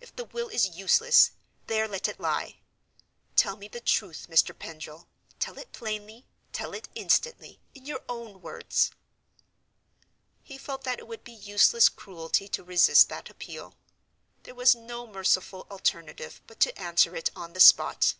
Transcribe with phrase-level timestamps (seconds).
[0.00, 1.32] If the will is useless,
[1.66, 2.60] there let it lie.
[3.34, 4.56] Tell me the truth, Mr.
[4.56, 8.92] Pendril—tell it plainly, tell it instantly, in your own words!"
[10.44, 13.74] He felt that it would be useless cruelty to resist that appeal.
[14.44, 18.14] There was no merciful alternative but to answer it on the spot.